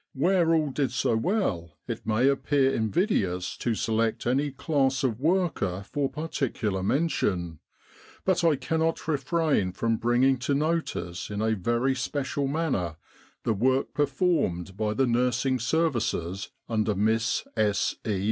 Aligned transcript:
"Where 0.13 0.55
all 0.55 0.71
did 0.71 0.91
so 0.91 1.15
well, 1.15 1.77
it 1.87 2.07
may 2.07 2.27
appear 2.27 2.73
invidious 2.73 3.55
to 3.57 3.75
select 3.75 4.25
any 4.25 4.49
class 4.49 5.03
of 5.03 5.19
worker 5.19 5.83
for 5.91 6.09
particular 6.09 6.81
mention, 6.81 7.59
but 8.25 8.43
I 8.43 8.55
cannot 8.55 9.07
refrain 9.07 9.71
from 9.73 9.97
bringing 9.97 10.37
to 10.39 10.55
notice 10.55 11.29
in 11.29 11.39
a 11.39 11.53
very 11.53 11.93
special 11.93 12.47
manner 12.47 12.95
the 13.43 13.53
work 13.53 13.93
performed 13.93 14.75
by 14.75 14.95
the 14.95 15.05
Nursing 15.05 15.59
Services 15.59 16.49
under 16.67 16.95
Miss 16.95 17.45
S. 17.55 17.95
E. 18.03 18.19